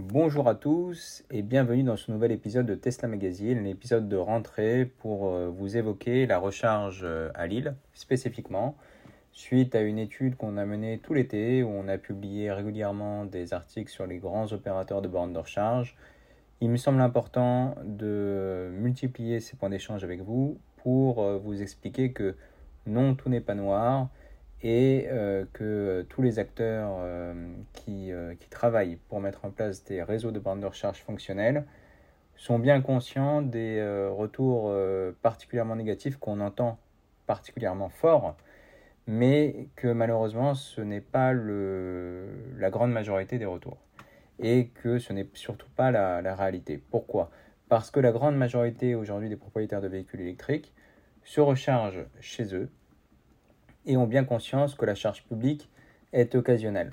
Bonjour 0.00 0.48
à 0.48 0.54
tous 0.54 1.24
et 1.28 1.42
bienvenue 1.42 1.82
dans 1.82 1.96
ce 1.96 2.12
nouvel 2.12 2.30
épisode 2.30 2.66
de 2.66 2.76
Tesla 2.76 3.08
Magazine, 3.08 3.64
l'épisode 3.64 4.08
de 4.08 4.14
rentrée 4.16 4.84
pour 5.00 5.26
euh, 5.26 5.48
vous 5.48 5.76
évoquer 5.76 6.24
la 6.24 6.38
recharge 6.38 7.00
euh, 7.02 7.30
à 7.34 7.48
Lille 7.48 7.74
spécifiquement, 7.94 8.76
suite 9.32 9.74
à 9.74 9.80
une 9.80 9.98
étude 9.98 10.36
qu'on 10.36 10.56
a 10.56 10.64
menée 10.64 11.00
tout 11.02 11.14
l'été 11.14 11.64
où 11.64 11.70
on 11.70 11.88
a 11.88 11.98
publié 11.98 12.52
régulièrement 12.52 13.24
des 13.24 13.52
articles 13.52 13.90
sur 13.90 14.06
les 14.06 14.18
grands 14.18 14.52
opérateurs 14.52 15.02
de 15.02 15.08
bornes 15.08 15.32
de 15.32 15.38
recharge. 15.40 15.96
Il 16.60 16.70
me 16.70 16.76
semble 16.76 17.00
important 17.00 17.74
de 17.82 18.70
multiplier 18.74 19.40
ces 19.40 19.56
points 19.56 19.70
d'échange 19.70 20.04
avec 20.04 20.20
vous 20.20 20.60
pour 20.76 21.24
euh, 21.24 21.38
vous 21.38 21.60
expliquer 21.60 22.12
que 22.12 22.36
non, 22.86 23.16
tout 23.16 23.30
n'est 23.30 23.40
pas 23.40 23.56
noir 23.56 24.10
et 24.62 25.06
euh, 25.08 25.44
que 25.52 26.04
tous 26.08 26.22
les 26.22 26.38
acteurs 26.38 26.96
euh, 26.98 27.52
qui, 27.72 28.10
euh, 28.12 28.34
travaillent 28.50 28.96
pour 29.08 29.20
mettre 29.20 29.44
en 29.44 29.50
place 29.50 29.84
des 29.84 30.02
réseaux 30.02 30.32
de 30.32 30.38
bandes 30.40 30.60
de 30.60 30.66
recharge 30.66 30.98
fonctionnels 31.02 31.64
sont 32.34 32.58
bien 32.58 32.80
conscients 32.80 33.42
des 33.42 33.82
retours 34.16 34.72
particulièrement 35.22 35.74
négatifs 35.74 36.18
qu'on 36.18 36.38
entend 36.40 36.78
particulièrement 37.26 37.88
fort, 37.88 38.36
mais 39.08 39.66
que 39.74 39.88
malheureusement 39.88 40.54
ce 40.54 40.80
n'est 40.80 41.00
pas 41.00 41.32
la 41.32 42.70
grande 42.70 42.92
majorité 42.92 43.38
des 43.38 43.44
retours 43.44 43.78
et 44.38 44.68
que 44.68 45.00
ce 45.00 45.12
n'est 45.12 45.26
surtout 45.34 45.66
pas 45.74 45.90
la, 45.90 46.22
la 46.22 46.36
réalité. 46.36 46.80
Pourquoi? 46.92 47.32
Parce 47.68 47.90
que 47.90 47.98
la 47.98 48.12
grande 48.12 48.36
majorité 48.36 48.94
aujourd'hui 48.94 49.28
des 49.28 49.36
propriétaires 49.36 49.80
de 49.80 49.88
véhicules 49.88 50.20
électriques 50.20 50.72
se 51.24 51.40
rechargent 51.40 52.06
chez 52.20 52.54
eux 52.54 52.70
et 53.88 53.96
ont 53.96 54.06
bien 54.06 54.24
conscience 54.24 54.76
que 54.76 54.86
la 54.86 54.94
charge 54.94 55.24
publique 55.24 55.68
est 56.12 56.36
occasionnelle. 56.36 56.92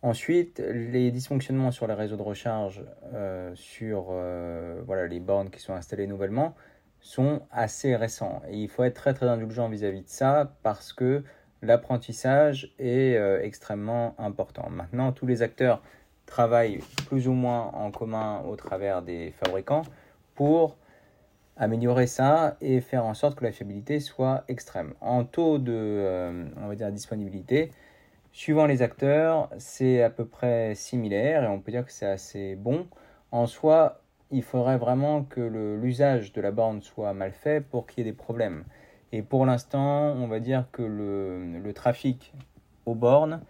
Ensuite, 0.00 0.60
les 0.72 1.10
dysfonctionnements 1.10 1.70
sur 1.70 1.86
les 1.86 1.94
réseaux 1.94 2.16
de 2.16 2.22
recharge, 2.22 2.82
euh, 3.14 3.52
sur 3.54 4.06
euh, 4.10 4.80
voilà, 4.84 5.06
les 5.06 5.20
bornes 5.20 5.50
qui 5.50 5.60
sont 5.60 5.74
installées 5.74 6.06
nouvellement, 6.06 6.54
sont 7.00 7.42
assez 7.52 7.94
récents. 7.94 8.42
Et 8.48 8.56
il 8.56 8.68
faut 8.68 8.84
être 8.84 8.94
très 8.94 9.14
très 9.14 9.28
indulgent 9.28 9.68
vis-à-vis 9.68 10.02
de 10.02 10.08
ça 10.08 10.56
parce 10.62 10.92
que 10.92 11.22
l'apprentissage 11.62 12.72
est 12.78 13.16
euh, 13.16 13.40
extrêmement 13.42 14.16
important. 14.18 14.70
Maintenant, 14.70 15.12
tous 15.12 15.26
les 15.26 15.42
acteurs 15.42 15.82
travaillent 16.26 16.80
plus 17.06 17.28
ou 17.28 17.32
moins 17.32 17.70
en 17.74 17.90
commun 17.90 18.42
au 18.48 18.56
travers 18.56 19.02
des 19.02 19.32
fabricants 19.32 19.82
pour 20.34 20.76
améliorer 21.56 22.06
ça 22.06 22.56
et 22.60 22.80
faire 22.80 23.04
en 23.04 23.14
sorte 23.14 23.38
que 23.38 23.44
la 23.44 23.52
fiabilité 23.52 24.00
soit 24.00 24.44
extrême. 24.48 24.94
En 25.00 25.24
taux 25.24 25.58
de 25.58 25.72
euh, 25.72 26.44
on 26.60 26.68
va 26.68 26.74
dire, 26.74 26.90
disponibilité, 26.90 27.70
suivant 28.32 28.66
les 28.66 28.82
acteurs, 28.82 29.50
c'est 29.58 30.02
à 30.02 30.10
peu 30.10 30.24
près 30.24 30.74
similaire 30.74 31.44
et 31.44 31.46
on 31.46 31.60
peut 31.60 31.72
dire 31.72 31.84
que 31.84 31.92
c'est 31.92 32.06
assez 32.06 32.56
bon. 32.56 32.86
En 33.30 33.46
soi, 33.46 34.00
il 34.30 34.42
faudrait 34.42 34.78
vraiment 34.78 35.24
que 35.24 35.40
l'usage 35.40 36.32
de 36.32 36.40
la 36.40 36.50
borne 36.50 36.80
soit 36.82 37.12
mal 37.12 37.32
fait 37.32 37.60
pour 37.60 37.86
qu'il 37.86 38.04
y 38.04 38.08
ait 38.08 38.10
des 38.10 38.16
problèmes. 38.16 38.64
Et 39.12 39.22
pour 39.22 39.44
l'instant, 39.44 40.12
on 40.12 40.26
va 40.26 40.40
dire 40.40 40.64
que 40.72 40.82
le, 40.82 41.58
le 41.58 41.72
trafic 41.74 42.32
aux 42.86 42.94
bornes 42.94 43.42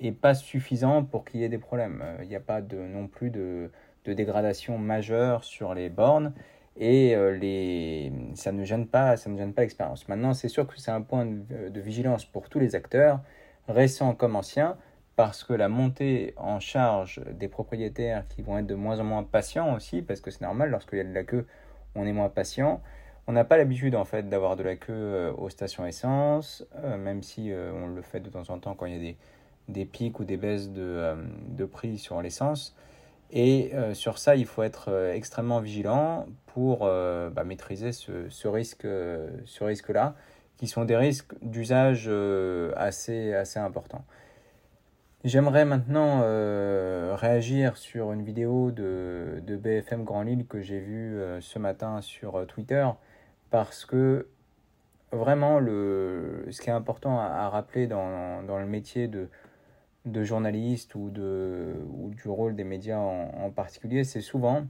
est 0.00 0.12
pas 0.12 0.34
suffisant 0.34 1.02
pour 1.02 1.24
qu'il 1.24 1.40
y 1.40 1.44
ait 1.44 1.48
des 1.48 1.58
problèmes. 1.58 2.02
Euh, 2.04 2.18
il 2.22 2.28
n'y 2.28 2.36
a 2.36 2.40
pas 2.40 2.60
de, 2.60 2.76
non 2.76 3.08
plus 3.08 3.30
de, 3.30 3.70
de 4.04 4.12
dégradation 4.12 4.78
majeure 4.78 5.44
sur 5.44 5.74
les 5.74 5.88
bornes 5.88 6.32
et 6.78 7.14
euh, 7.16 7.36
les, 7.36 8.12
ça 8.34 8.52
ne 8.52 8.64
gêne 8.64 8.86
pas, 8.86 9.16
ça 9.16 9.28
ne 9.28 9.36
gêne 9.36 9.52
pas 9.52 9.62
l'expérience. 9.62 10.08
Maintenant, 10.08 10.32
c'est 10.32 10.48
sûr 10.48 10.66
que 10.66 10.78
c'est 10.78 10.92
un 10.92 11.02
point 11.02 11.26
de, 11.26 11.80
vigilance 11.80 12.24
pour 12.24 12.48
tous 12.48 12.60
les 12.60 12.74
acteurs, 12.76 13.20
récents 13.66 14.14
comme 14.14 14.36
anciens, 14.36 14.76
parce 15.16 15.42
que 15.42 15.52
la 15.52 15.68
montée 15.68 16.34
en 16.36 16.60
charge 16.60 17.20
des 17.32 17.48
propriétaires 17.48 18.26
qui 18.28 18.42
vont 18.42 18.58
être 18.58 18.66
de 18.66 18.76
moins 18.76 19.00
en 19.00 19.04
moins 19.04 19.24
patients 19.24 19.74
aussi, 19.74 20.02
parce 20.02 20.20
que 20.20 20.30
c'est 20.30 20.42
normal, 20.42 20.70
lorsqu'il 20.70 20.98
y 20.98 21.00
a 21.00 21.04
de 21.04 21.12
la 21.12 21.24
queue, 21.24 21.46
on 21.96 22.06
est 22.06 22.12
moins 22.12 22.28
patient. 22.28 22.80
On 23.26 23.32
n'a 23.32 23.44
pas 23.44 23.58
l'habitude 23.58 23.96
en 23.96 24.04
fait 24.04 24.28
d'avoir 24.28 24.54
de 24.56 24.62
la 24.62 24.76
queue 24.76 24.92
euh, 24.94 25.32
aux 25.32 25.50
stations 25.50 25.84
essence, 25.84 26.64
euh, 26.76 26.96
même 26.96 27.24
si 27.24 27.50
on 27.52 27.88
le 27.88 28.02
fait 28.02 28.20
de 28.20 28.30
temps 28.30 28.48
en 28.50 28.58
temps 28.58 28.74
quand 28.74 28.86
il 28.86 28.92
y 28.92 28.96
a 28.96 29.00
des, 29.00 29.16
des 29.68 29.84
pics 29.84 30.20
ou 30.20 30.24
des 30.24 30.36
baisses 30.36 30.70
de, 30.70 31.16
de 31.48 31.64
prix 31.64 31.98
sur 31.98 32.22
l'essence. 32.22 32.76
Et 33.30 33.70
euh, 33.74 33.94
sur 33.94 34.18
ça, 34.18 34.36
il 34.36 34.46
faut 34.46 34.62
être 34.62 34.90
euh, 34.90 35.12
extrêmement 35.12 35.60
vigilant 35.60 36.26
pour 36.46 36.80
euh, 36.82 37.28
bah, 37.30 37.44
maîtriser 37.44 37.92
ce, 37.92 38.48
risque, 38.48 38.86
ce 39.44 39.64
risque-là, 39.64 40.14
qui 40.56 40.66
sont 40.66 40.84
des 40.84 40.96
risques 40.96 41.34
d'usage 41.42 42.10
assez, 42.76 43.34
assez 43.34 43.58
importants. 43.58 44.04
J'aimerais 45.24 45.64
maintenant 45.64 46.20
réagir 47.16 47.76
sur 47.76 48.12
une 48.12 48.22
vidéo 48.22 48.70
de, 48.70 49.42
de 49.46 49.56
BFM 49.56 50.04
Grand 50.04 50.22
Lille 50.22 50.46
que 50.46 50.60
j'ai 50.60 50.80
vue 50.80 51.20
ce 51.40 51.58
matin 51.58 52.00
sur 52.00 52.44
Twitter, 52.46 52.86
parce 53.50 53.84
que 53.84 54.28
vraiment, 55.12 55.60
le, 55.60 56.46
ce 56.50 56.60
qui 56.60 56.70
est 56.70 56.72
important 56.72 57.20
à, 57.20 57.26
à 57.26 57.48
rappeler 57.48 57.86
dans, 57.86 58.42
dans 58.42 58.58
le 58.58 58.66
métier 58.66 59.06
de, 59.06 59.28
de 60.12 60.24
journalistes 60.24 60.94
ou, 60.94 61.10
de, 61.10 61.74
ou 61.92 62.10
du 62.10 62.28
rôle 62.28 62.54
des 62.54 62.64
médias 62.64 62.98
en, 62.98 63.50
particulier, 63.50 64.04
c'est 64.04 64.20
souvent 64.20 64.64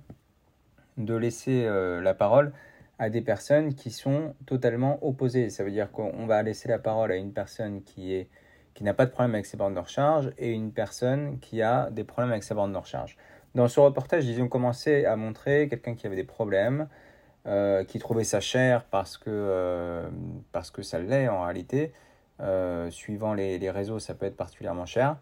de 0.97 1.15
laisser 1.15 1.65
euh, 1.65 2.00
la 2.00 2.15
parole 2.15 2.53
à 2.99 3.10
des 3.10 3.21
personnes 3.21 3.75
qui 3.75 3.91
sont 3.91 4.34
totalement 4.47 4.98
opposées. 5.06 5.50
Ça 5.50 5.62
veut 5.65 5.71
dire 5.71 5.91
qu'on 5.93 6.27
va 6.27 6.43
laisser 6.43 6.69
la 6.69 6.78
parole 6.78 7.12
à 7.12 7.16
une 7.16 7.32
personne 7.32 7.82
qui 7.82 8.12
est 8.12 8.28
qui 8.75 8.84
n'a 8.84 8.94
pas 8.94 9.06
de 9.06 9.10
problème 9.10 9.34
avec 9.34 9.47
ses 9.47 9.56
bornes 9.56 9.75
de 9.75 9.81
recharge 9.81 10.31
et 10.38 10.53
une 10.53 10.71
personne 10.71 11.41
qui 11.41 11.62
a 11.62 11.91
des 11.91 12.04
problèmes 12.04 12.31
avec 12.31 12.44
ses 12.44 12.54
bornes 12.54 12.72
de 12.72 12.78
recharge. 12.78 13.16
Dans 13.56 13.66
ce 13.66 13.81
reportage, 13.81 14.25
ils 14.25 14.41
ont 14.41 14.47
commencé 14.47 15.04
à 15.04 15.16
montrer 15.16 15.69
quelqu'un 15.69 15.97
qui 15.97 16.06
avait 16.06 16.15
des 16.15 16.22
problèmes, 16.22 16.87
euh, 17.47 17.82
qui 17.82 17.98
trouvait 17.98 18.22
ça 18.22 18.38
cher 18.38 18.84
parce 18.84 19.19
que, 19.19 19.31
euh, 19.31 20.09
parce 20.53 20.71
que 20.71 20.82
ça 20.82 21.00
l'est 21.00 21.27
en 21.27 21.43
réalité. 21.43 21.93
Suivant 22.91 23.34
les, 23.34 23.59
les, 23.59 23.71
réseaux, 23.71 23.98
ça 23.98 24.15
peut 24.15 24.27
être 24.27 24.37
particulièrement 24.37 24.87
cher. 24.87 25.16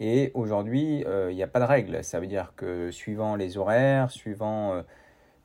Et 0.00 0.30
aujourd'hui, 0.34 1.00
il 1.00 1.06
euh, 1.06 1.32
n'y 1.32 1.42
a 1.42 1.48
pas 1.48 1.60
de 1.60 1.64
règle. 1.64 2.04
Ça 2.04 2.20
veut 2.20 2.26
dire 2.26 2.52
que 2.56 2.90
suivant 2.90 3.36
les 3.36 3.58
horaires, 3.58 4.10
suivant, 4.10 4.74
euh, 4.74 4.82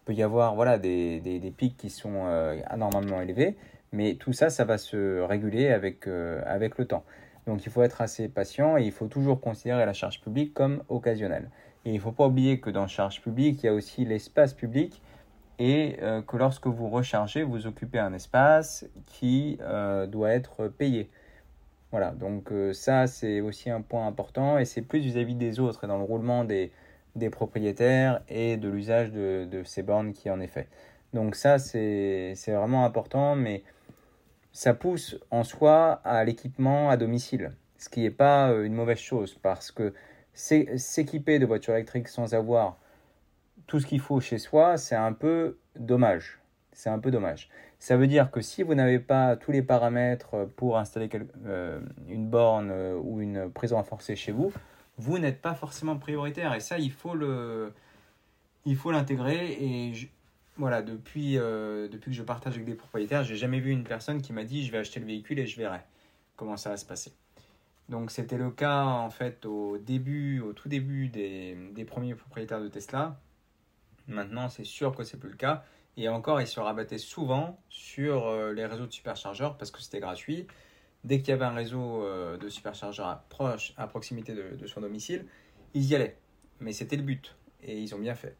peut 0.06 0.14
y 0.14 0.22
avoir 0.22 0.56
voilà, 0.56 0.78
des, 0.78 1.54
pics 1.58 1.78
qui 1.78 1.90
sont 1.90 2.26
euh, 2.26 2.60
anormalement 2.68 3.22
élevés, 3.22 3.58
mais 3.92 4.16
tout 4.16 4.34
ça, 4.34 4.50
ça 4.50 4.66
va 4.66 4.78
se 4.78 5.22
réguler 5.22 5.70
avec, 5.70 6.06
le 6.06 6.86
temps. 6.86 7.04
Donc 7.48 7.66
il 7.66 7.72
faut 7.72 7.84
être 7.84 8.02
assez 8.02 8.30
patient 8.30 8.78
et 8.78 8.84
il 8.84 8.92
faut 8.92 9.08
toujours 9.08 9.42
considérer 9.42 9.86
la 9.86 9.94
charge 9.94 10.22
publique 10.22 10.54
comme 10.54 10.84
occasionnelle. 10.90 11.50
Et 11.86 11.92
il 11.92 11.96
ne 11.96 12.00
faut 12.00 12.12
pas 12.12 12.28
oublier 12.28 12.60
que 12.60 12.70
dans 12.70 12.88
charge 12.88 13.22
publique, 13.22 13.64
il 13.64 13.66
y 13.66 13.70
a 13.70 13.74
aussi 13.74 14.06
l'espace 14.06 14.54
public 14.54 15.02
et 15.60 15.98
que 16.26 16.38
lorsque 16.38 16.68
vous 16.68 16.90
rechargez, 16.90 17.44
vous 17.44 17.68
occupez 17.68 18.00
un 18.00 18.14
espace 18.14 18.86
qui 19.06 19.60
doit 20.08 20.32
être 20.32 20.68
payé. 20.68 21.10
Voilà, 21.94 22.10
donc 22.10 22.52
euh, 22.52 22.74
ça 22.74 23.06
c'est 23.06 23.40
aussi 23.40 23.70
un 23.70 23.82
point 23.82 24.08
important 24.08 24.58
et 24.58 24.66
c'est 24.66 24.82
plus 24.82 24.98
vis-à-vis 24.98 25.36
-vis 25.36 25.38
des 25.38 25.60
autres 25.60 25.84
et 25.84 25.88
dans 25.88 26.00
le 26.00 26.04
roulement 26.04 26.44
des, 26.44 26.72
des 27.16 27.30
propriétaires 27.30 28.24
et 28.28 28.58
de 28.58 28.68
l'usage 28.68 29.12
de, 29.12 29.46
de, 29.46 29.64
ces 29.64 29.84
bornes 29.84 30.12
qui 30.12 30.32
en 30.32 30.40
est 30.40 30.48
fait. 30.48 30.68
Donc 31.14 31.36
ça 31.36 31.60
c'est 31.60 32.34
vraiment 32.48 32.84
important, 32.84 33.36
mais 33.36 33.62
ça 34.54 34.74
pousse 34.74 35.20
en 35.30 35.44
soi 35.44 36.02
à 36.04 36.24
l'équipement 36.26 36.90
à 36.90 36.98
domicile, 36.98 37.52
ce 37.78 37.90
qui 37.90 38.02
n'est 38.02 38.10
pas 38.26 38.50
euh, 38.50 38.66
une 38.66 38.74
mauvaise 38.74 38.98
chose 38.98 39.36
parce 39.44 39.72
que 39.72 39.94
s'équiper 40.34 41.38
de 41.38 41.46
voitures 41.46 41.76
électriques 41.76 42.08
sans 42.08 42.34
avoir 42.34 42.80
tout 43.68 43.80
ce 43.80 43.86
qu'il 43.86 44.00
faut 44.00 44.20
chez 44.20 44.40
soi, 44.40 44.78
c'est 44.78 44.96
un 44.96 45.14
peu 45.14 45.60
dommage. 45.76 46.40
C'est 46.72 46.90
un 46.90 46.98
peu 46.98 47.12
dommage. 47.12 47.50
Ça 47.84 47.98
veut 47.98 48.08
dire 48.08 48.32
que 48.32 48.40
si 48.40 48.64
vous 48.64 48.76
n'avez 48.76 48.98
pas 48.98 49.36
tous 49.36 49.52
les 49.52 49.62
paramètres 49.62 50.48
pour 50.56 50.78
installer 50.78 51.10
euh, 51.46 51.82
une 52.08 52.30
borne 52.30 52.72
euh, 52.72 52.96
ou 52.96 53.20
une 53.20 53.52
prise 53.52 53.74
renforcée 53.74 54.16
chez 54.16 54.32
vous, 54.32 54.54
vous 54.98 55.20
n'êtes 55.20 55.42
pas 55.42 55.54
forcément 55.54 55.98
prioritaire. 55.98 56.54
Et 56.54 56.62
ça, 56.62 56.80
il 56.80 56.94
faut 56.94 57.14
le, 57.14 57.74
il 58.64 58.78
faut 58.78 58.90
l'intégrer. 58.90 59.58
Et 59.60 59.92
voilà, 60.56 60.82
depuis, 60.82 61.38
euh, 61.38 61.90
depuis 61.90 62.12
que 62.12 62.16
je 62.16 62.24
partage 62.24 62.54
avec 62.54 62.64
des 62.64 62.74
propriétaires, 62.74 63.26
j'ai 63.26 63.36
jamais 63.36 63.60
vu 63.60 63.72
une 63.72 63.84
personne 63.84 64.22
qui 64.22 64.32
m'a 64.32 64.46
dit 64.46 64.66
je 64.66 64.72
vais 64.72 64.78
acheter 64.78 65.02
le 65.02 65.06
véhicule 65.06 65.40
et 65.40 65.46
je 65.46 65.58
verrai 65.58 65.82
comment 66.38 66.56
ça 66.56 66.70
va 66.70 66.78
se 66.78 66.86
passer. 66.86 67.12
Donc 67.90 68.12
c'était 68.12 68.38
le 68.38 68.50
cas 68.50 68.86
en 68.86 69.10
fait 69.10 69.46
au 69.46 69.78
début, 69.78 70.40
au 70.40 70.54
tout 70.54 70.70
début 70.70 71.10
des, 71.10 71.58
des 71.74 71.84
premiers 71.84 72.16
propriétaires 72.16 72.62
de 72.62 72.70
Tesla. 72.70 73.20
Maintenant, 74.08 74.48
c'est 74.48 74.64
sûr 74.64 74.96
que 74.96 75.04
c'est 75.04 75.18
plus 75.18 75.32
le 75.32 75.36
cas. 75.36 75.66
Et 75.96 76.10
encore, 76.10 76.42
ils 76.42 76.48
se 76.48 76.60
rabattaient 76.60 76.98
souvent 76.98 77.60
sur 77.70 78.28
euh, 78.28 78.52
les 78.52 78.66
réseaux 78.66 78.88
de 78.88 78.92
superchargeurs 78.92 79.58
parce 79.58 79.70
que 79.72 79.82
c'était 79.82 80.00
gratuit. 80.00 80.48
Dès 81.04 81.20
qu'il 81.20 81.30
y 81.30 81.32
avait 81.34 81.46
un 81.46 81.54
réseau 81.54 82.04
euh, 82.04 82.38
de 82.38 82.50
superchargeurs 82.50 83.08
à, 83.08 83.26
proche, 83.30 83.74
à 83.78 83.88
proximité 83.88 84.34
de, 84.34 84.66
son 84.66 84.82
domicile, 84.82 85.26
ils 85.74 85.86
y 85.86 85.96
allaient. 85.96 86.18
Mais 86.60 86.74
c'était 86.74 86.96
le 86.96 87.04
but. 87.04 87.36
Et 87.62 87.80
ils 87.80 87.94
ont 87.94 88.00
bien 88.00 88.16
fait. 88.16 88.36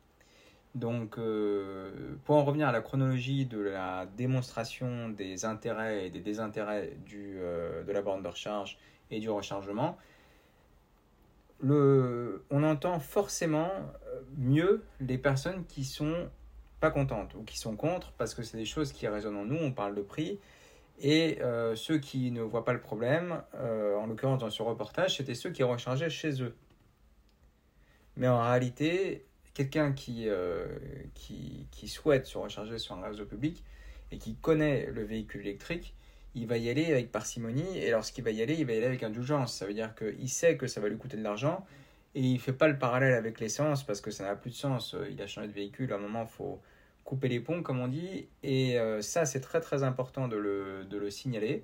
Donc, 0.74 1.20
euh, 1.20 2.16
pour 2.26 2.36
en 2.36 2.44
revenir 2.44 2.68
à 2.68 2.72
la 2.72 2.82
chronologie 2.82 3.46
de 3.46 3.60
la 3.60 4.08
démonstration 4.18 5.10
des 5.10 5.46
intérêts 5.46 6.08
et 6.08 6.10
des 6.10 6.22
désintérêts 6.22 6.98
du, 7.06 7.36
de 7.36 7.92
la 7.92 8.02
borne 8.02 8.24
de 8.24 8.28
recharge 8.28 8.80
et 9.12 9.20
du 9.20 9.30
rechargement, 9.30 9.98
on 11.62 12.64
entend 12.64 13.00
forcément 13.00 13.70
mieux 14.36 14.84
les 15.00 15.20
personnes 15.20 15.64
qui 15.66 15.86
sont 15.86 16.28
pas 16.84 16.92
contentes 16.92 17.34
ou 17.36 17.44
qui 17.44 17.58
sont 17.58 17.78
contre 17.78 18.12
parce 18.18 18.34
que 18.36 18.44
c'est 18.44 18.58
des 18.58 18.66
choses 18.66 18.92
qui 18.92 19.08
résonnent 19.08 19.38
en 19.38 19.46
nous, 19.46 19.56
on 19.56 19.72
parle 19.72 19.96
de 19.96 20.02
prix. 20.02 20.38
Et 21.00 21.42
euh, 21.42 21.78
ceux 21.78 21.98
qui 21.98 22.30
ne 22.30 22.42
voient 22.42 22.66
pas 22.66 22.74
le 22.74 22.82
problème, 22.82 23.42
euh, 23.56 23.96
en 23.96 24.06
l'occurrence 24.08 24.40
dans 24.42 24.50
ce 24.50 24.62
reportage, 24.62 25.16
c'était 25.16 25.34
ceux 25.34 25.52
qui 25.52 25.64
rechargeaient 25.64 26.10
chez 26.10 26.44
eux. 26.44 26.54
Mais 28.18 28.28
en 28.28 28.42
réalité, 28.42 29.26
quelqu'un 29.54 29.94
qui, 29.94 30.28
euh, 30.28 30.68
qui, 31.14 31.68
qui, 31.72 31.88
souhaite 31.88 32.26
se 32.26 32.38
recharger 32.38 32.78
sur 32.78 32.96
un 32.96 33.02
réseau 33.02 33.26
public 33.26 33.64
et 34.12 34.18
qui 34.18 34.36
connaît 34.36 34.88
le 34.88 35.04
véhicule 35.06 35.42
électrique, 35.48 35.96
il 36.36 36.48
va 36.48 36.58
y 36.58 36.70
aller 36.70 36.92
avec 36.92 37.14
parcimonie 37.14 37.78
et 37.78 37.92
lorsqu'il 37.92 38.26
va 38.26 38.32
y 38.32 38.42
aller, 38.42 38.56
il 38.56 38.66
va 38.66 38.74
y 38.74 38.78
aller 38.78 38.88
avec 38.88 39.04
indulgence. 39.04 39.56
Ça 39.56 39.66
veut 39.66 39.74
dire 39.74 39.96
qu'il 39.96 40.30
sait 40.30 40.58
que 40.58 40.68
ça 40.68 40.82
va 40.82 40.90
lui 40.90 40.98
coûter 40.98 41.16
de 41.16 41.24
l'argent 41.24 41.66
et 42.14 42.20
il 42.20 42.34
ne 42.34 42.40
fait 42.40 42.54
pas 42.54 42.68
le 42.68 42.78
parallèle 42.78 43.14
avec 43.14 43.40
l'essence 43.40 43.86
parce 43.86 44.02
que 44.02 44.12
ça 44.12 44.26
n'a 44.26 44.36
plus 44.36 44.52
de 44.52 44.56
sens. 44.56 44.98
Il 45.10 45.22
a 45.22 45.28
changé 45.28 45.48
de 45.48 45.54
véhicule, 45.54 45.94
à 45.94 45.96
un 45.96 46.00
moment, 46.00 46.24
il 46.24 46.36
faut 46.36 46.60
couper 47.14 47.28
les 47.28 47.40
ponts, 47.40 47.62
comme 47.62 47.80
on 47.80 47.88
dit. 47.88 48.28
Et 48.42 48.80
euh, 48.80 49.02
ça, 49.04 49.26
c'est 49.26 49.40
très 49.40 49.62
très 49.62 49.84
important 49.84 50.28
de 50.28 50.36
le, 50.36 50.84
de 50.90 50.98
le, 50.98 51.12
signaler. 51.12 51.64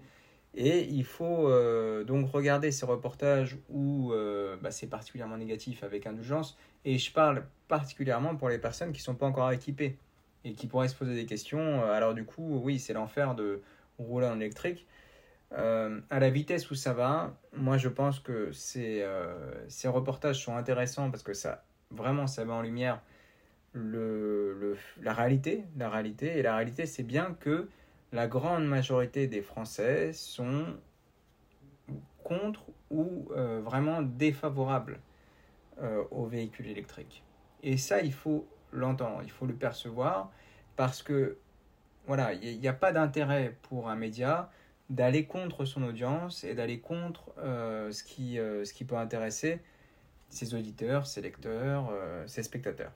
Et 0.54 0.84
il 0.84 1.04
faut 1.04 1.48
euh, 1.48 2.04
donc 2.04 2.32
regarder 2.32 2.72
ces 2.72 2.86
reportages 2.86 3.58
où 3.70 4.14
euh, 4.14 4.58
bah, 4.62 4.70
c'est 4.70 4.88
particulièrement 4.88 5.38
négatif 5.38 5.84
avec 5.84 6.06
indulgence. 6.06 6.56
Et 6.86 7.00
je 7.00 7.12
parle 7.12 7.46
particulièrement 7.68 8.36
pour 8.36 8.50
les 8.50 8.60
personnes 8.60 8.92
qui 8.92 9.00
ne 9.00 9.04
sont 9.04 9.16
pas 9.16 9.26
encore 9.26 9.52
équipées 9.52 9.98
et 10.46 10.54
qui 10.54 10.68
pourraient 10.68 10.88
se 10.88 10.96
poser 10.96 11.16
des 11.16 11.26
questions. 11.26 11.84
Alors 11.84 12.14
du 12.14 12.26
coup, 12.26 12.62
oui, 12.64 12.78
c'est 12.78 12.94
l'enfer 12.94 13.34
de 13.34 13.62
rouler 13.98 14.28
en 14.28 14.40
électrique. 14.40 14.86
à 15.52 16.20
la 16.20 16.30
vitesse 16.30 16.70
où 16.70 16.76
ça 16.76 16.94
va, 16.94 17.36
moi 17.54 17.78
je 17.78 17.90
pense 17.90 18.20
que 18.20 18.52
ces, 18.52 19.06
ces 19.68 19.88
reportages 19.88 20.42
sont 20.44 20.56
intéressants 20.56 21.12
parce 21.12 21.24
que 21.24 21.34
ça 21.34 21.64
vraiment 21.92 22.28
ça 22.28 22.46
met 22.46 22.54
en 22.54 22.62
lumière 22.62 23.02
le, 23.74 24.78
la 25.02 25.14
réalité. 25.14 25.64
La 25.78 25.90
réalité, 25.90 26.38
et 26.38 26.42
la 26.42 26.56
réalité, 26.56 26.86
c'est 26.86 27.04
bien 27.04 27.36
que 27.40 27.68
la 28.12 28.28
grande 28.28 28.66
majorité 28.66 29.28
des 29.28 29.42
Français 29.42 30.14
sont 30.14 30.66
contre 32.24 32.64
ou 32.90 33.28
euh, 33.32 33.62
vraiment 33.64 34.02
défavorables 34.02 35.00
euh, 35.82 36.04
aux 36.12 36.26
véhicules 36.26 36.68
électriques. 36.68 37.24
Et 37.64 37.78
ça, 37.78 38.02
il 38.02 38.14
faut 38.14 38.48
l'entendre, 38.72 39.22
il 39.24 39.32
faut 39.32 39.46
le 39.46 39.54
percevoir, 39.54 40.32
parce 40.76 41.04
que 41.04 41.38
voilà, 42.08 42.34
il 42.34 42.60
n'y 42.60 42.68
a, 42.68 42.74
pas 42.74 42.92
d'intérêt 42.92 43.56
pour 43.64 43.90
un 43.90 43.96
média 43.96 44.50
d'aller 44.90 45.26
contre 45.26 45.66
son 45.66 45.84
audience 45.84 46.44
et 46.44 46.56
d'aller 46.56 46.80
contre 46.80 47.32
euh, 47.38 47.92
ce, 47.92 48.04
qui, 48.04 48.38
ce 48.38 48.74
qui 48.74 48.86
peut 48.86 48.98
intéresser 48.98 49.62
ses 50.30 50.56
auditeurs, 50.56 51.06
ses 51.06 51.22
lecteurs, 51.22 51.92
ses 52.26 52.42
spectateurs. 52.44 52.92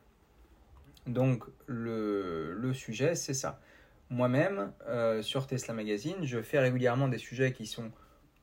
Donc 1.07 1.43
le, 1.67 2.71
sujet, 2.73 3.15
c'est 3.15 3.33
ça. 3.33 3.59
Moi-même, 4.09 4.71
euh, 4.87 5.21
sur 5.21 5.47
Tesla 5.47 5.73
Magazine, 5.73 6.17
je 6.23 6.41
fais 6.41 6.59
régulièrement 6.59 7.07
des 7.07 7.17
sujets 7.17 7.51
qui 7.51 7.65
sont 7.65 7.91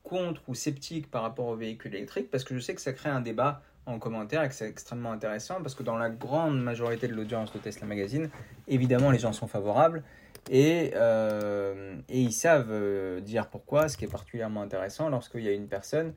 contre 0.03 0.41
ou 0.47 0.55
sceptiques 0.55 1.09
par 1.09 1.21
rapport 1.21 1.47
aux 1.47 1.55
véhicules 1.55 1.93
électriques 1.95 2.29
parce 2.29 2.43
que 2.43 2.55
je 2.55 2.59
sais 2.59 2.75
que 2.75 2.81
ça 2.81 2.93
crée 2.93 3.09
un 3.09 3.21
débat 3.21 3.61
en 3.85 3.97
commentaire 3.99 4.43
et 4.43 4.49
que 4.49 4.53
c'est 4.53 4.67
extrêmement 4.67 5.11
intéressant 5.11 5.61
parce 5.61 5.75
que 5.75 5.83
dans 5.83 5.97
la 5.97 6.09
grande 6.09 6.61
majorité 6.61 7.07
de 7.07 7.13
l'audience 7.13 7.51
de 7.53 7.59
Tesla 7.59 7.87
Magazine, 7.87 8.29
évidemment, 8.67 9.11
les 9.11 9.19
gens 9.19 9.33
sont 9.33 9.47
favorables 9.47 10.03
et, 10.49 10.91
euh, 10.95 11.95
ils 12.09 12.33
savent 12.33 12.71
euh, 12.71 13.21
dire 13.21 13.47
pourquoi, 13.47 13.89
ce 13.89 13.97
qui 13.97 14.05
est 14.05 14.11
particulièrement 14.11 14.61
intéressant 14.61 15.09
lorsqu'il 15.09 15.43
y 15.43 15.49
a 15.49 15.53
une 15.53 15.67
personne 15.67 16.13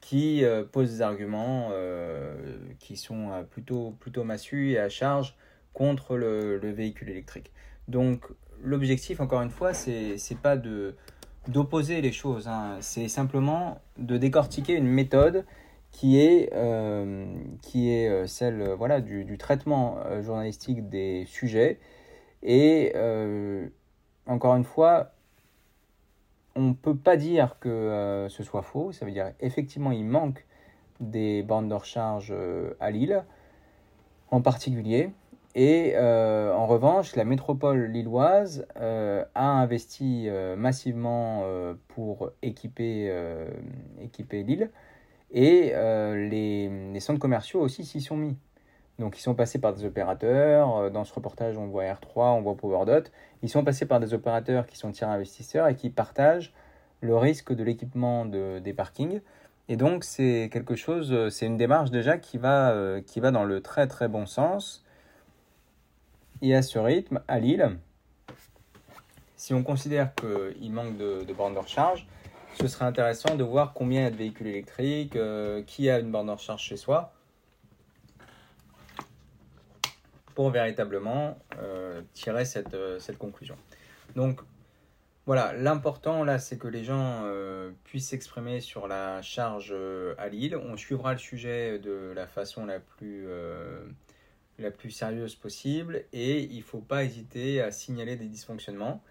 qui 0.00 0.44
pose 0.70 0.90
des 0.92 1.02
arguments 1.02 1.72
qui 2.78 2.96
sont 2.96 3.44
plutôt, 3.50 3.96
plutôt 3.98 4.22
massus 4.22 4.70
et 4.70 4.78
à 4.78 4.88
charge 4.88 5.36
contre 5.72 6.16
le, 6.16 6.58
véhicule 6.70 7.10
électrique. 7.10 7.52
Donc 7.86 8.26
l'objectif, 8.62 9.20
encore 9.20 9.42
une 9.42 9.50
fois, 9.50 9.72
c'est 9.74 10.18
pas 10.42 10.56
d'opposer 11.46 12.00
les 12.00 12.12
choses, 12.12 12.48
hein. 12.48 12.76
c'est 12.80 13.08
simplement 13.08 13.80
de 13.96 14.16
décortiquer 14.16 14.74
une 14.74 14.86
méthode 14.88 15.44
qui 15.90 16.20
est, 16.20 16.50
euh, 16.52 17.26
qui 17.62 17.90
est 17.90 18.08
euh, 18.08 18.26
celle 18.26 18.72
voilà, 18.76 19.00
du, 19.00 19.38
traitement 19.38 19.98
euh, 20.06 20.22
journalistique 20.22 20.88
des 20.88 21.24
sujets. 21.26 21.78
Et 22.42 22.92
encore 24.26 24.54
une 24.54 24.64
fois, 24.64 25.12
on 26.54 26.62
ne 26.62 26.72
peut 26.72 26.96
pas 26.96 27.16
dire 27.16 27.56
que 27.58 28.26
ce 28.30 28.42
soit 28.44 28.62
faux, 28.62 28.92
ça 28.92 29.04
veut 29.04 29.10
dire 29.10 29.32
effectivement 29.40 29.90
il 29.90 30.04
manque 30.04 30.46
des 31.00 31.42
bandes 31.42 31.68
de 31.68 31.74
recharge 31.74 32.32
à 32.78 32.90
Lille 32.92 33.24
en 34.30 34.40
particulier. 34.40 35.10
Et 35.60 35.94
euh, 35.96 36.54
en 36.54 36.68
revanche, 36.68 37.16
la 37.16 37.24
métropole 37.24 37.86
lilloise 37.86 38.64
euh, 38.76 39.24
a 39.34 39.44
investi 39.44 40.28
euh, 40.28 40.54
massivement 40.54 41.42
pour 41.88 42.30
équiper, 42.42 43.12
équiper 44.00 44.44
Lille 44.44 44.70
et 45.32 45.72
les, 46.14 47.00
centres 47.00 47.18
commerciaux 47.18 47.60
aussi 47.60 47.84
s'y 47.84 48.00
sont 48.00 48.16
mis. 48.16 48.36
Donc 49.00 49.18
ils 49.18 49.20
sont 49.20 49.34
passés 49.34 49.60
par 49.60 49.74
des 49.74 49.84
opérateurs, 49.84 50.92
dans 50.92 51.02
ce 51.02 51.12
reportage 51.12 51.58
on 51.58 51.66
voit 51.66 51.86
R3, 51.86 52.36
on 52.36 52.40
voit 52.40 52.56
PowerDot, 52.56 53.10
ils 53.42 53.48
sont 53.48 53.64
passés 53.64 53.86
par 53.86 53.98
des 53.98 54.14
opérateurs 54.14 54.64
qui 54.64 54.76
sont 54.76 54.92
tiers 54.92 55.08
investisseurs 55.08 55.66
et 55.66 55.74
qui 55.74 55.90
partagent 55.90 56.52
le 57.00 57.16
risque 57.16 57.52
de 57.52 57.64
l'équipement 57.64 58.26
de, 58.26 58.60
des 58.60 58.72
parkings. 58.72 59.20
Et 59.68 59.76
donc 59.76 60.04
c'est 60.04 60.50
quelque 60.52 60.76
chose, 60.76 61.30
c'est 61.30 61.46
une 61.46 61.56
démarche 61.56 61.90
déjà 61.90 62.16
qui 62.16 62.38
va, 62.38 63.00
qui 63.04 63.18
va 63.18 63.32
dans 63.32 63.44
le 63.44 63.60
très 63.60 63.88
très 63.88 64.06
bon 64.06 64.24
sens 64.24 64.84
et 66.42 66.54
à 66.54 66.62
ce 66.62 66.78
rythme, 66.78 67.20
à 67.28 67.38
Lille, 67.38 67.78
si 69.36 69.54
on 69.54 69.62
considère 69.62 70.14
qu'il 70.14 70.72
manque 70.72 70.96
de, 70.96 71.24
de 71.24 71.32
bornes 71.32 71.54
de 71.54 71.58
recharge, 71.58 72.06
ce 72.60 72.66
serait 72.66 72.84
intéressant 72.84 73.36
de 73.36 73.44
voir 73.44 73.72
combien 73.72 74.00
il 74.00 74.04
y 74.04 74.06
a 74.06 74.10
de 74.10 74.16
véhicules 74.16 74.48
électriques, 74.48 75.16
euh, 75.16 75.62
qui 75.62 75.88
a 75.90 76.00
une 76.00 76.10
borne 76.10 76.26
de 76.26 76.32
recharge 76.32 76.62
chez 76.62 76.76
soi, 76.76 77.12
pour 80.34 80.50
véritablement 80.50 81.38
euh, 81.58 82.02
tirer 82.14 82.44
cette, 82.44 82.74
euh, 82.74 82.98
cette, 82.98 83.18
conclusion. 83.18 83.56
Donc 84.16 84.40
voilà, 85.26 85.52
l'important 85.52 86.24
là, 86.24 86.38
c'est 86.38 86.58
que 86.58 86.68
les 86.68 86.84
gens 86.84 87.24
puissent 87.84 88.08
s'exprimer 88.08 88.60
sur 88.60 88.88
la 88.88 89.20
charge 89.20 89.74
à 90.16 90.28
Lille. 90.28 90.56
On 90.56 90.74
suivra 90.78 91.12
le 91.12 91.18
sujet 91.18 91.78
de 91.78 92.12
la 92.16 92.26
façon 92.26 92.64
la 92.64 92.80
plus 92.80 93.28
la 94.58 94.70
plus 94.70 94.90
sérieuse 94.90 95.34
possible 95.34 96.04
et 96.12 96.42
il 96.42 96.58
ne 96.58 96.62
faut 96.62 96.80
pas 96.80 97.04
hésiter 97.04 97.60
à 97.60 97.70
signaler 97.70 98.16
des 98.16 98.26
dysfonctionnements. 98.26 99.02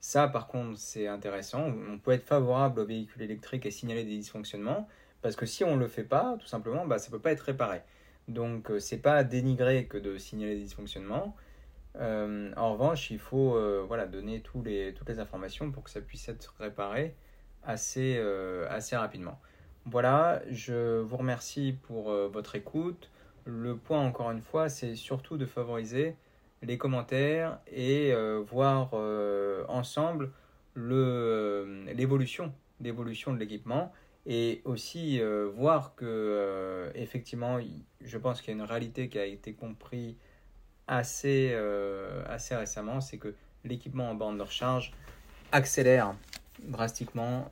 Ça, 0.00 0.28
par 0.28 0.46
contre, 0.46 0.78
c'est 0.78 1.08
intéressant. 1.08 1.72
On 1.88 1.98
peut 1.98 2.12
être 2.12 2.24
favorable 2.24 2.80
aux 2.80 2.86
véhicules 2.86 3.22
électriques 3.22 3.66
et 3.66 3.70
signaler 3.70 4.04
des 4.04 4.16
dysfonctionnements 4.16 4.88
parce 5.22 5.36
que 5.36 5.46
si 5.46 5.64
on 5.64 5.76
ne 5.76 5.80
le 5.80 5.88
fait 5.88 6.04
pas, 6.04 6.36
tout 6.38 6.46
simplement, 6.46 6.86
bah, 6.86 6.98
ça 6.98 7.08
ne 7.08 7.12
peut 7.12 7.18
pas 7.18 7.32
être 7.32 7.40
réparé. 7.40 7.82
Donc, 8.28 8.70
euh, 8.70 8.78
c'est 8.78 8.98
pas 8.98 9.24
dénigrer 9.24 9.86
que 9.86 9.98
de 9.98 10.16
signaler 10.16 10.54
des 10.54 10.62
dysfonctionnements. 10.62 11.36
Euh, 11.96 12.52
en 12.56 12.72
revanche, 12.72 13.10
il 13.10 13.18
faut 13.18 13.56
euh, 13.56 14.06
donner 14.06 14.40
toutes 14.40 14.66
les 14.66 15.18
informations 15.18 15.70
pour 15.70 15.82
que 15.84 15.90
ça 15.90 16.00
puisse 16.00 16.28
être 16.28 16.54
réparé 16.58 17.14
assez 17.62 18.16
rapidement. 18.92 19.38
Voilà, 19.84 20.40
je 20.50 21.00
vous 21.00 21.16
remercie 21.16 21.76
pour 21.82 22.10
votre 22.10 22.54
écoute 22.54 23.10
le 23.50 23.76
point, 23.76 24.00
encore 24.00 24.30
une 24.30 24.42
fois, 24.42 24.68
c'est 24.68 24.94
surtout 24.94 25.36
de 25.36 25.46
favoriser 25.46 26.16
les 26.62 26.78
commentaires 26.78 27.58
et 27.70 28.12
euh, 28.12 28.42
voir 28.46 28.90
euh, 28.94 29.64
ensemble 29.68 30.30
euh, 30.76 31.84
l'évolution 31.94 32.52
l'évolution 32.80 33.32
de 33.32 33.38
l'équipement 33.38 33.92
et 34.26 34.62
aussi 34.64 35.20
voir 35.54 35.94
que 35.94 36.90
effectivement 36.94 37.58
je 38.00 38.18
pense 38.18 38.40
qu'il 38.40 38.54
y 38.54 38.56
a 38.56 38.62
une 38.62 38.68
réalité 38.68 39.08
qui 39.08 39.18
a 39.18 39.24
été 39.24 39.54
comprise 39.54 40.14
assez, 40.86 41.54
assez 42.26 42.54
récemment 42.54 43.00
c'est 43.00 43.18
que 43.18 43.34
l'équipement 43.64 44.10
en 44.10 44.14
bande 44.14 44.38
de 44.38 44.42
recharge 44.42 44.92
accélère 45.52 46.14
drastiquement 46.62 47.50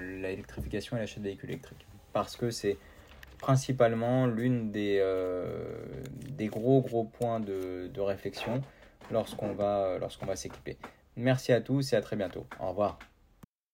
l'électrification 0.00 0.96
et 0.96 1.00
l'achat 1.00 1.18
de 1.20 1.24
véhicules 1.24 1.50
électriques. 1.50 1.86
Parce 2.12 2.36
que 2.36 2.50
c'est 2.50 2.78
principalement 3.44 4.26
l'une 4.26 4.72
des, 4.72 4.96
euh, 5.02 5.76
des 6.30 6.46
gros 6.46 6.80
gros 6.80 7.04
points 7.04 7.40
de, 7.40 7.90
de 7.92 8.00
réflexion 8.00 8.62
lorsqu'on 9.10 9.52
va, 9.52 9.98
lorsqu'on 10.00 10.24
va 10.24 10.34
s'équiper. 10.34 10.78
Merci 11.16 11.52
à 11.52 11.60
tous 11.60 11.92
et 11.92 11.96
à 11.96 12.00
très 12.00 12.16
bientôt. 12.16 12.46
Au 12.58 12.68
revoir. 12.70 12.98